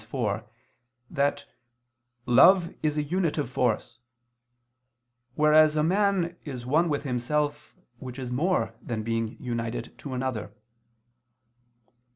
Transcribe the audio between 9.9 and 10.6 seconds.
to another.